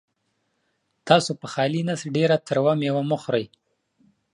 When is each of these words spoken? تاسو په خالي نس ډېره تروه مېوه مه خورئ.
تاسو 1.07 1.31
په 1.41 1.47
خالي 1.53 1.81
نس 1.87 2.01
ډېره 2.15 2.37
تروه 2.47 2.73
مېوه 2.79 3.03
مه 3.09 3.17
خورئ. 3.21 3.45